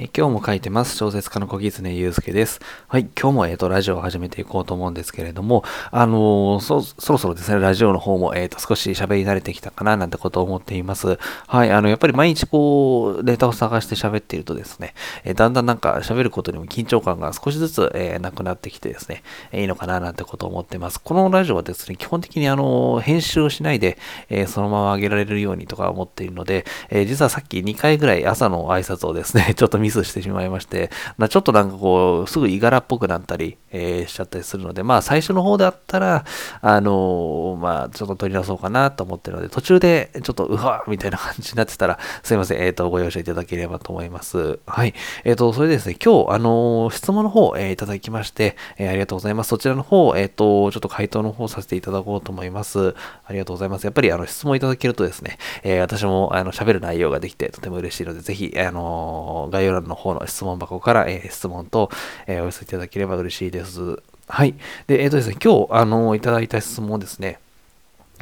[0.00, 0.96] えー、今日も書いてます。
[0.96, 2.60] 小説家の小狐祐介です。
[2.86, 11.18] はい、今日も、えっ、ー、と、ラジオを始めていこうと思うんですけれども、あのー、そ、そろそろですね、ラジオの方も、えっ、と、少し喋り慣れてきたかな、なんてことを思っています。
[11.48, 14.94] はい、あの、やっぱり毎日こう、データを探して喋っているとですね、
[15.24, 21.00] えだんだんなんか喋ることにも緊張感が少しずつ、えなくなってきてですね、いいのかな、なんてことを思っています。
[21.00, 23.98] このラジオはですね、基本的にあの、編集をしないで、
[24.30, 30.90] えそのまま上げられるようにとか思っているので、え実はさっき2回ぐらい朝の挨拶をですね、 ちょっと見ミスしてしまいまして、
[31.30, 36.24] ちょっとなんかこう、すぐいがらっぽくなったり、えー、しちゃったりするので、まあ最初の方だったら、
[36.60, 44.58] あのー、まあちょっと取り出そうかなと思ってるので、途中でちょっとうわみたいな感じになってたら、すいません、えっ、ー、と、ご容赦いただければと思います。
[44.66, 44.94] はい。
[45.24, 49.48] えっ、と、それでですね、今日、あの質問の方、えいただきまして、えありがとうございます。
[49.48, 52.94] そちらの方、えっ、と、ちょっと回答の方させていただこうと思います。
[53.24, 53.84] ありがとうございます。
[53.84, 61.90] やっぱり、あの、質問いただけるとですね、え私も、あの、喋る内容ができて、とても嬉しいので、ぜひ、あの概要欄の方の質問箱から、えー、質問と、
[62.26, 64.02] えー、お寄せいただければ嬉しいです。
[64.26, 64.54] はい。
[64.86, 67.38] で、えっ、ー、とですね、今日、あの、いただいた質問をですね、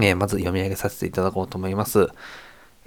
[0.00, 2.08] えまず読み上げさせていただこうと思います。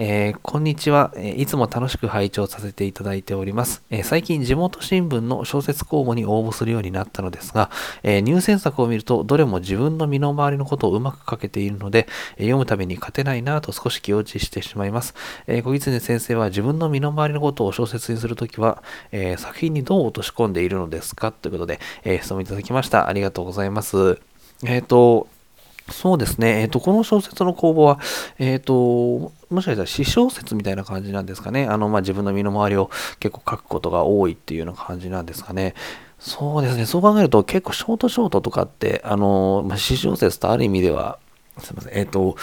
[0.01, 3.83] えー、こんにちは、え、いつも楽しく拝聴させていただいております。
[3.89, 7.69] えー、最近地元新聞の小説公募に応募するようになったのですが、
[8.01, 15.15] え入選作を見るとどれも自分の身の回りのことをうまく書けているので、え読むために勝てないなぁと少し気落ちしてしまいます。
[15.47, 21.33] え小狐先生は自分の身の回りのことを小説にするときは、え作品にどう落とし込んでいるのですか？
[21.33, 23.09] ということで、え質問いただきました。
[23.09, 24.17] ありがとうございます。
[24.65, 25.27] えっ、と、
[25.91, 26.61] そうですね。
[26.61, 27.99] えっ、ー、と、この小説の公募は、
[28.37, 31.65] えっ、ー、と、もしかしたら詩小説みたいな感じなんですかね。
[31.65, 35.73] あの、まあ、自分の身の回りを結構書くことが多いっていうような感じなんですかね。
[36.19, 36.85] そうですね。
[36.85, 41.17] そう考えると結構ショートショートとかって、あの、まあ、詩小説とある意味では、
[41.59, 41.97] すいません。
[41.97, 42.35] えっ、ー、と、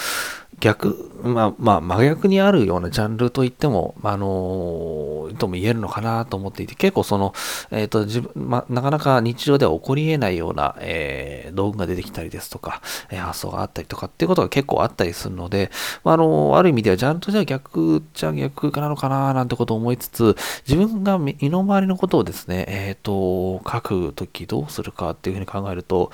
[0.59, 7.33] 逆、まあ、まあ、真逆にあるようなジャンルといっても、あのとも言えるのかなと思っていて、結構その、
[7.69, 15.69] えっ、ー、と、自分、まあ、なかなか日常では起こり得ないような、えー、道具が出てきたりですとか、えー、発想があったりとかっていうことが結構あったりするので、
[16.03, 20.35] まあ、あのある意味ではジャンルとしては逆っちゃ逆なのかななんてことを思いつつ、
[20.67, 26.11] 自分が身の回りのことをですね、えっ、と、書くときどうするかっていうふうに考えると、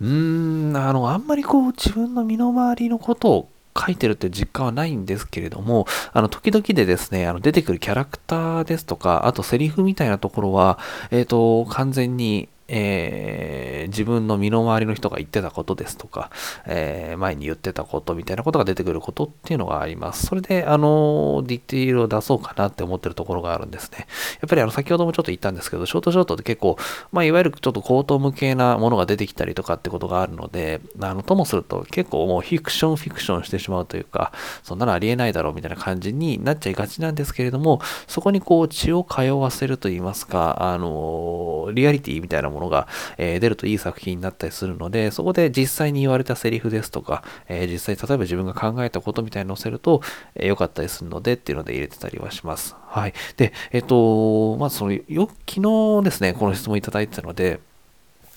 [0.00, 10.78] うーん、あの、あんまりこう自分の身の回りのことを書いてるって実感はないんですけれども、あの、時々でですね、あの、出てくるキャラクターですとか、あとセリフみたいなところは、
[11.10, 16.30] えっ、ー、と、完全に、えー、自分の身の回りの人が言ってたことですとか、
[16.66, 20.26] えー、前に言ってたことみたいなことが出てくることっていうのがあります。
[20.26, 24.06] それで、あの、ディティールを出そうかなって思ってるところがあるんですね。
[24.40, 26.76] やっぱりあの、先ほどもちょっと言ったんですけど、ショートショートって結構、
[27.10, 50.02] まあ、いわゆるちょっと口頭無形なものが出てきたりとかってことがあるので、あの、ともすると結構もうフィクションフィクションしてしまうというか、そんなのありえないだろうみたいな感じになっちゃいがちなんですけれども、そこにこう、血を通わせると言いますか、あの、リアリティみたいなものものが、えー出るといい作品になったりするので、そこで実際に言われたセリフですとか、えー、実際例えば自分が考えたことみたいに載せると、
[50.34, 52.76] えー、良かったりするのでっていうので入れてたりはします。
[52.86, 53.14] はい。
[53.36, 57.60] で、えっ、ー、と、まずその、よ、昨日ですね、この質問いただいてたので、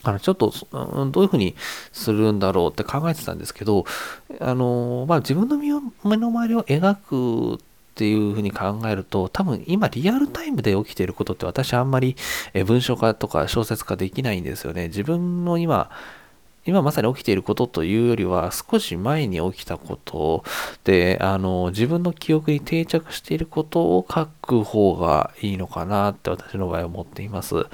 [0.03, 1.55] あの、ちょっと、どういうふうに
[1.91, 3.85] するんだろうって考えてたんですけど、
[4.39, 6.95] あの、まあ、自分の身の回りを描
[7.57, 12.15] くっていうふうに考えると、多分今リアルタイムで起きていることって私あんまり
[12.65, 14.87] 文章化とか小説化できないんですよね。
[14.87, 15.91] 自分の今
[16.65, 20.43] 今まさに起きていることというよりは少し前に起きたこと
[20.83, 27.65] であの自分の記憶に定着していることを書く方がいいのかなって私の場合は思っています。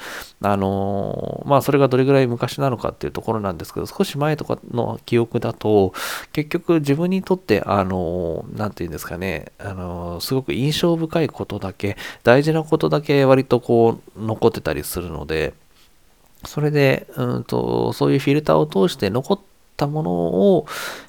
[0.41, 5.93] あのまあそれがどれぐらい昔なのかっていうところなんですけど少し前とかの記憶だと
[6.31, 15.53] 結局自分にとってあの何て言うんですかねあのすごく印象深いことだけ大事なことだけ割とこう残ってたりするので
[16.45, 19.39] それで、うんと、そういうフィルターを通して残っ
[19.75, 20.65] たものを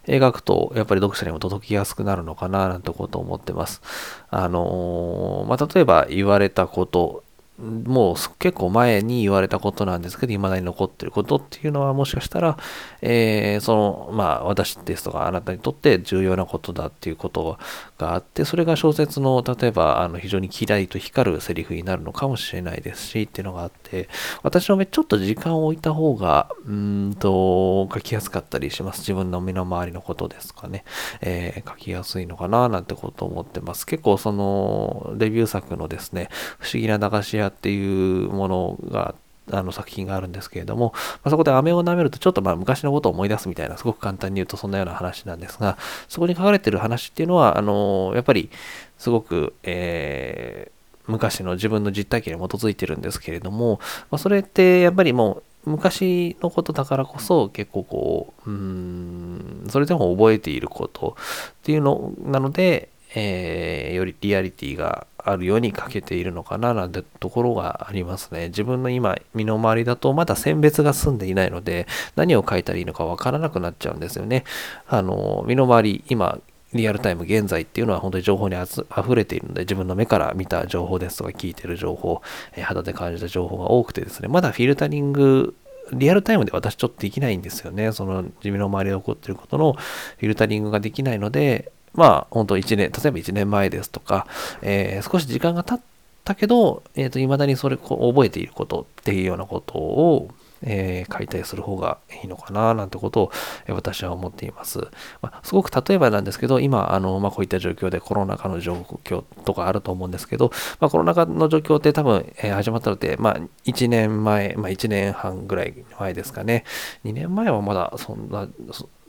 [0.06, 3.82] 描くと、やっぱり読者にも届きやすくなるのかな、なんてことを思ってます。
[4.30, 7.24] あのまあ、例えば言われたこと
[7.58, 12.56] もう結構前に言われたことなんですけど、未だに残ってることっていうのはもしかしたら、
[13.02, 17.58] えー、その、まあ私ですとかあなたにとって重要なことだっていうこと
[17.98, 24.08] があって、それが小説の、例えば、あの、非常にキラリと光るセリフになるのかもしれないですし、っていうのがあって、
[24.44, 29.00] 私の目ちょっと時間を置いた方が、うんと、書きやすかったりします。
[29.00, 30.84] 自分の身の回りのことですかね。
[31.20, 33.84] えー、書きやすいのかな、なんてことを思ってます。
[33.84, 36.28] 結構その、デビュー作のですね、
[36.58, 39.14] 不思議な駄菓子屋っていうものが
[39.50, 45.78] あの作品があるんですけれども、まあ、そこで飴を舐めるとちょっとまあ昔のことを思い出すみたいな、すごく簡単に言うとそんなような話なんですが、
[46.08, 48.50] そこに書かれてる話っていうのは、あのやっぱり
[48.98, 50.78] すごく、えー
[51.08, 53.80] 昔の自分の実体験に基づいてるんですけれども、
[54.10, 68.48] まあ、それってやっぱりもう昔のことだからこそ結構こう、うん、それでも覚えていることっていうのなので、えー、よりリアリティがあるように書けているのかななんてところがありますね。
[68.48, 71.86] 自分の今、身の回りだとまだ選別が済んでいないので、
[72.16, 74.44] 何を書いたらいいのかわからなくなっちゃうんですよね。
[74.88, 76.38] あの、身の回り、今、
[76.74, 82.20] リアルタイム現在っていうのは本当に情報にあふれているので自分の目から見た情報ですとか聞いてる情報、
[82.54, 85.54] え肌で感じた情報が多くてですねまだフィルタリング
[85.92, 94.26] リアルタイムで私ちょっとできないんですよねその自分の周りで起こっていることのフィルタリングができないのでまあ、本当1年、例えば1年前ですとか、
[94.62, 95.80] えー、少し時間が経っ
[96.24, 100.28] たけど、えっ、ー、と、未だにそれを覚えていることっていうようなことを、
[100.62, 103.32] えー、解体する方がいいのかななんてことを、
[103.66, 104.80] え私は思っています。
[105.22, 108.74] まあ、すごく例えばなんですけど、今、あの、まあ、こういった状況でコロナ禍の状
[109.04, 110.50] 況とかあると思うんですけど、
[110.80, 116.64] まあ、コロナ禍の状況って多分、えー、始まったのって、まあ、1年前、まあ、1年半ぐらい前ですかね。
[117.04, 118.48] 2年前はまだそんな、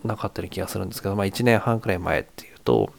[0.03, 2.93] なかったような気がするんですけど、まあ、1年半くらい前っていうと、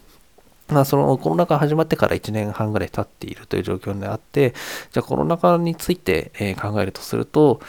[0.68, 4.54] まあ、そのコロナ禍始まってから1年半ぐらい経っているという状況にあって、
[4.90, 7.60] じゃあコロナ禍について、え考えるとすると、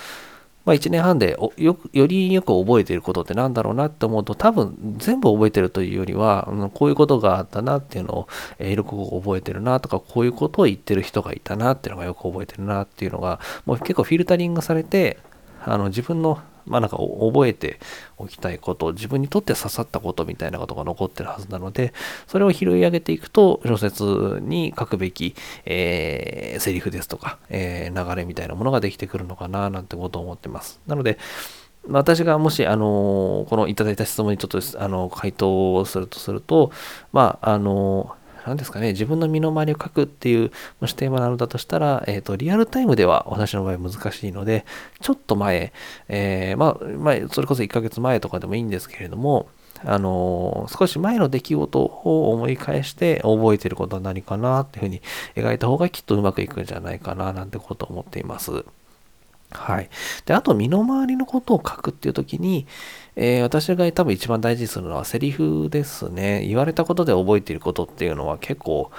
[0.65, 8.27] まあ、1年半でよよりよく覚えていることって何だろうなって思うと多分全部覚えてるというよりは、うん、こういうことがあったなっていうのを、
[8.59, 15.17] え、よく覚えてるなとかこういうことを言ってる人がいたなっていうのがよく覚えてるなっていうのがもう結構フィルタリングされて
[15.65, 17.79] あの自分のまあなんか覚えて
[18.17, 21.93] おきたいこと、自分にとって刺さったことみたいなことが残ってるはずなので、
[22.27, 24.03] それを拾い上げていくと、小説
[24.41, 25.35] に書くべき、
[25.65, 30.79] えー、セリフですとか、えー、流れみたいなものができてくるのかな、なんてことを思ってます。
[30.87, 31.17] なので、
[31.87, 36.71] 私がもし、あのこのいただいた質問にちょっと、あの、回答をするとすると、
[37.11, 38.15] まあ、あの
[38.45, 44.65] 何ですかね、自分の身の回りを書くっていう、もしテーマなのだとしたら、えっ、ー、と、リアルタイムでは私の場合難しいので、
[44.99, 45.73] ちょっと前、
[46.07, 49.49] えー、まあ、前、それこそ1ヶ月前とかでもいいんですけれども、
[49.83, 55.01] あのー、少し前の出来事を思い返して覚えてることは何かなっていうふうに
[55.35, 58.63] 描いた方がきっとうまくいくんじゃないかななんてことを思っています。
[59.51, 59.89] はい。
[60.25, 62.65] で、あと、身の回りのことを書くっていう時に、
[63.15, 66.45] えー、私が多分一番大事にするのはセリフですね。
[66.45, 68.91] 言われたことで覚えていることっていうのは結構、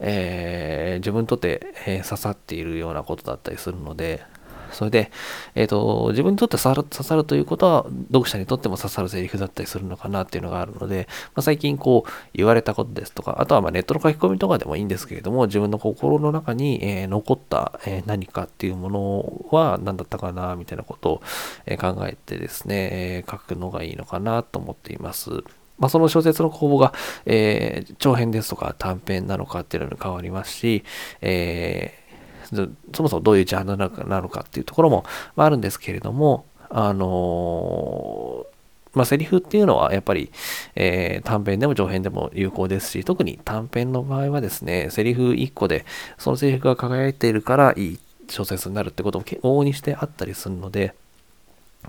[0.00, 4.22] えー、自分にとって、えー、刺さっているようなことだったりするので、
[4.72, 5.10] それで、
[5.54, 21.22] えっ、ー、と、自分にとって刺さるということは、読者にとっても刺さるセリフだったりするのかなっていうのがあるので、まあ、最近こう、言われたことですとか、あとはまネットの書き込みとかでもいいんですけれども、自分の心の中に、えー、残った、えー、何かっていうものは何だったかな、みたいなことを、
[21.66, 25.30] え考えてですね、え書くのがいいのかなと思っています。
[25.78, 26.92] まあ、その小説の公募が、
[27.24, 30.84] えー、長編ですとか短編なのかっていうのに変わりますし、
[31.22, 31.99] え
[32.94, 35.04] そもそもどういうジャンルなのかっていうところも、
[35.36, 38.46] あ、るんですけれども、あの、
[38.92, 40.32] まあ、セリフっていうのはやっぱり、
[40.74, 45.84] えー、短編でも長編でも有効ですし、特に短編の場合はですね、セリフ1個で
[46.18, 47.98] そのセリフが輝いているからいい
[48.28, 50.94] 小説になるってことも往々にしてあったりするので、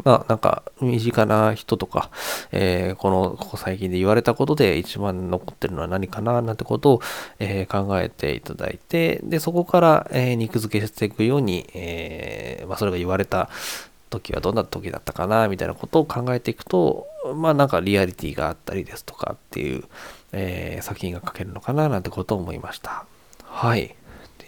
[0.03, 2.09] まあ、なんか、身近な人とか、
[2.51, 7.01] えー、この、ここ最近で言われたことで一番残ってるのは何かな、なんてことを、
[7.39, 13.49] えー、考えていただいて、で、そこから、えー、肉付けしていくように、えまあ、それが言われた
[14.09, 19.83] 時はどんな時だったかな、みたいなことを考えていくと、まあ、なんかリアリティがあったりですとかっていう、
[20.31, 23.05] え作品が書けるのかな、なんてことを思いました。
[23.43, 23.95] はい。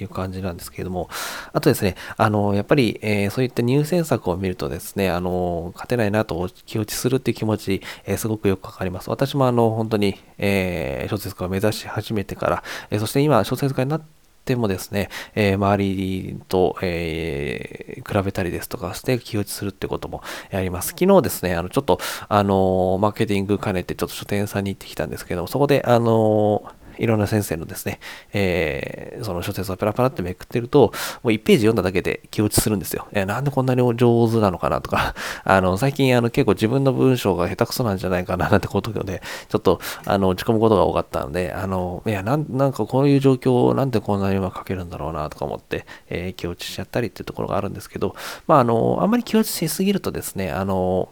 [0.04, 1.10] いう感じなんですけれども、
[1.52, 9.10] あとですね、あの、やっぱり、えー、そういった入選作を見るとですね、あの、勝てないなと気落ちするっていう気持ち、えー、すごくよくわかります。
[9.10, 20.90] 私もあの、本当に、えー、小説家を目指し始めてから、えそして今、小説家になっててもですね、えー、周りと、えー、比べたりですとかして気落ちするってこともあります。
[20.90, 26.64] 昨日ですね、あの、ちょっと、あのマーケティング兼ねてちょっと書店さんに行ってきたんですけど、そこで、あの
[26.98, 28.00] いろんな先生のですね、
[28.34, 30.92] えー、その小説をペラペラってめくってると、
[31.24, 33.08] もう1ページ読んだだけで気落ちするんですよ。
[33.12, 48.16] えー、なんでこんなに上手なのかなとか、 あの、最近あの結構自分の文章が下手くそなんじゃないかななんてことで、ちょっとあの落ち込むことが多かったので、あの、いや、なんなんかこういう状況をなんでこんなにうまく書けるんだろうなとか思って、えー、気落ちしちゃったりっていうところがあるんですけど、
[48.48, 51.10] まあ、あの、あんまり気落ちしすぎるとですね、あの、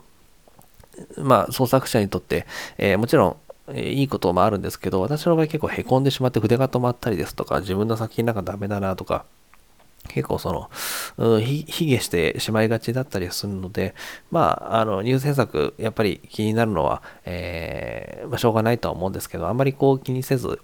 [1.18, 2.46] まあ、創作者にとって、
[2.78, 3.36] えー、もちろん、
[3.76, 9.26] いいこともあるんですけど、私の場合結構へこんでしまって筆が止まったりですとか、自分の作品なんかダメだなとか、
[10.08, 10.70] 結構その、
[11.18, 13.94] うん、卑下してしまいがちだったりするので、
[14.32, 20.60] まあ、あの、入選作、やっぱり気になるのは、えー、まあ、しょうがないとは思うんですけど、あんまりこう気にせず、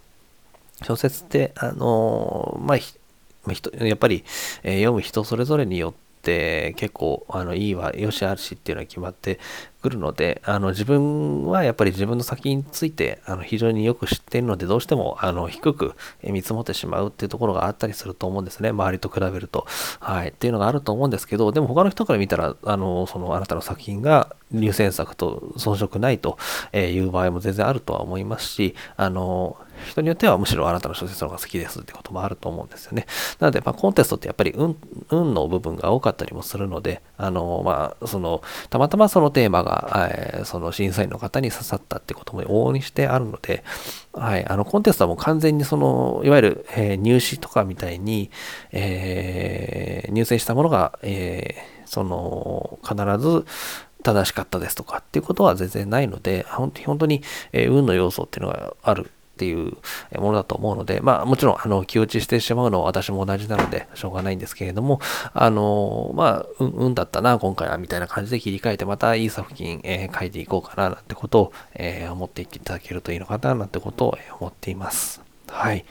[0.84, 4.26] 小説って、あのー、まあ、やっぱり、
[4.64, 9.40] えー、読む人それぞれによってって結構あのいいわよしあるしっていうのは決まって
[9.82, 15.94] くるのであの自分はやっぱり自分の先についてあの非常によく知っているのでどうしてもあの低く
[16.24, 18.70] 見積もってしまうっていうところがあったりすると思うんですね。
[18.70, 19.66] 周りと比べると。
[20.02, 20.30] はい。
[20.30, 26.38] っていうのがあると思うんですけどでも他の人から見たらあのそのあなたの作品が入選作と遜色ないと
[26.74, 33.06] いう場合も全然あるとは思いますしあの人によってはむしろあなたの小説の方が好きですってこともあると思うんですよね。
[33.40, 34.78] なので、まあ、コンテストってやっぱり運
[35.10, 43.64] 運の部分が多かったりもするので、あの、まあ、その、たまたまそのテーマが、えー、その審査員の方に刺さったってことも往々にしてあるので、
[44.14, 48.32] はい、あの、コンテストはもう完全にその、いわゆる、えー、入試とかみたいに、
[48.72, 53.46] えー、入選したものが、えー、その、必ず、
[54.04, 59.78] 正しかったですとかっていうことは全然ないので、本当に、え運の要素っていうのがあるっていう
[60.20, 65.00] ものだと思うので、まあもちろん、あの、気落ちしてしまうのは私も同じなので、しょうがないんですけれども、
[65.34, 75.22] あの、まあ、うん、うんだったな、今回は、みたいな感じで切り替えて、またいい作品、えー、書いていこうかな、なんてことを、えー、思っていっていただけるといいのかな、なんてことを思っています。
[75.48, 75.86] はい。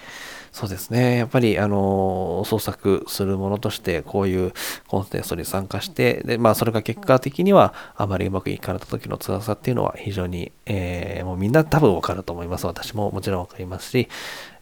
[0.57, 1.19] そうですね。
[1.19, 4.55] やっぱり、あの、創作するものとして、こういう
[4.89, 12.67] コンテストに参加して、で、まあ、それが結果的には、あまりうまくいかなかった時の辛さっていうのは非常に、えー、もうみんな多分わかると思います。
[12.67, 14.09] 私ももちろんわかりますし、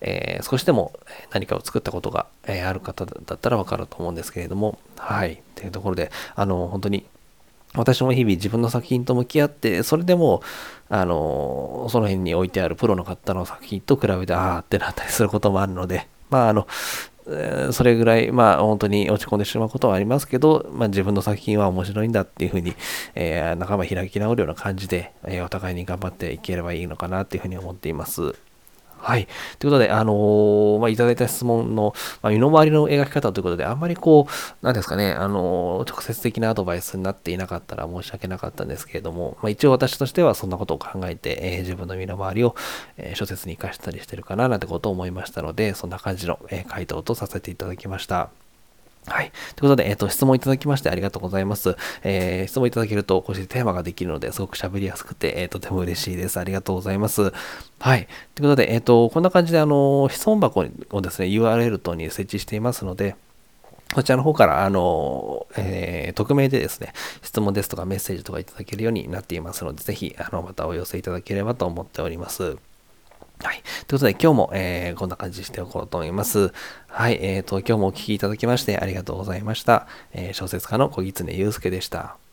[0.00, 0.98] えー、少しでも
[1.30, 5.44] 何かを作ったことが、え、ある方だったらわかると思うんですけれども、はい。
[5.54, 7.06] というところで、あの、本当に、
[7.76, 10.42] 私も日々自分の作品と向き合って、それでも、
[10.88, 16.66] あの、その辺に置いてあるプロの方の作品と比べて、ああってなったりすることもあるので、まあ、あの、
[17.72, 22.74] それぐらい、まあ、本当に落ち込んでしまうことはありますけど、まあ、自分の作品は面白いんだっていうふうに、
[23.14, 28.34] えー、仲間開き直るような感じで、えー、お互いに頑張っていければいいのかなっていうふうに思っています。
[28.98, 29.28] はい。
[29.58, 42.54] ということで、あのー、まあ、いただいた質問の、まあ、身の回りの描き方ということで、あんまりこう、なんですかね、あのー、直接的なアドバイスになっていなかったら申し訳なかったんですけれども、まあ、一応私としてはそんなことを考えて、えー、自分の身の回りを、
[42.96, 48.43] えー、小説に活かしたりしてるかな、なんてことを思いましたので、そんな感じの、え、回答とさせていただきました。
[49.06, 49.32] はい。
[49.54, 51.76] ということで、えっ、ー、と、質問いただきましてありがとうございます。
[52.02, 56.40] えー、質問いただけると、こうしてテーマができるので、すごく喋りやすくて、えー、とても嬉しいです。
[56.40, 57.32] ありがとうございます。
[57.80, 58.08] はい。
[58.34, 63.16] ということで、えっ、ー、と、こんな感じで、あの、質問箱をですね、URL 等に設置していますので、
[63.94, 72.56] こちらの方から、あの、えー、匿名でですね、質問ですとかメッセージとかいただけるようになっていますので、ぜひ、あの、またお寄せいただければと思っております。
[73.42, 73.62] はい。
[73.86, 76.52] ということで、今日も、えー、こんな感じにしておこうと思います。
[76.88, 77.18] はい。
[77.20, 79.86] えっ、ー、と、今日もお聴きいただきましてありがとうございました。
[80.12, 82.23] えー、小説家の小狐祐介でした。